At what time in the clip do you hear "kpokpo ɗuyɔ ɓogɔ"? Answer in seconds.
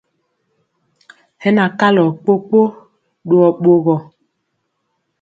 2.23-3.95